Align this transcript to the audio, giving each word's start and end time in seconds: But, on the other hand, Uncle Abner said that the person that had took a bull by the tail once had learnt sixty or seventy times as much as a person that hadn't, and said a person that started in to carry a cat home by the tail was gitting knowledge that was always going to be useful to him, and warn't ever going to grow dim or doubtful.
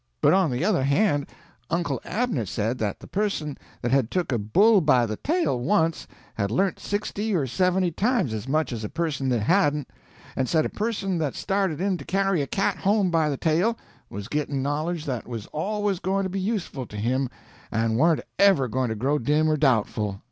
But, 0.19 0.33
on 0.33 0.49
the 0.49 0.65
other 0.65 0.83
hand, 0.83 1.27
Uncle 1.69 2.01
Abner 2.03 2.47
said 2.47 2.79
that 2.79 2.99
the 3.01 3.07
person 3.07 3.55
that 3.83 3.91
had 3.91 4.09
took 4.09 4.31
a 4.31 4.39
bull 4.39 4.81
by 4.81 5.05
the 5.05 5.15
tail 5.15 5.59
once 5.59 6.07
had 6.33 6.49
learnt 6.49 6.79
sixty 6.79 7.35
or 7.35 7.45
seventy 7.45 7.91
times 7.91 8.33
as 8.33 8.47
much 8.47 8.73
as 8.73 8.83
a 8.83 8.89
person 8.89 9.29
that 9.29 9.41
hadn't, 9.41 9.89
and 10.35 10.49
said 10.49 10.65
a 10.65 10.69
person 10.69 11.19
that 11.19 11.35
started 11.35 11.79
in 11.79 11.97
to 11.99 12.03
carry 12.03 12.41
a 12.41 12.47
cat 12.47 12.77
home 12.77 13.11
by 13.11 13.29
the 13.29 13.37
tail 13.37 13.77
was 14.09 14.27
gitting 14.27 14.63
knowledge 14.63 15.05
that 15.05 15.27
was 15.27 15.45
always 15.51 15.99
going 15.99 16.23
to 16.23 16.31
be 16.31 16.39
useful 16.41 16.87
to 16.87 16.97
him, 16.97 17.29
and 17.71 17.95
warn't 17.97 18.21
ever 18.39 18.67
going 18.67 18.89
to 18.89 18.95
grow 18.95 19.19
dim 19.19 19.47
or 19.47 19.55
doubtful. 19.55 20.19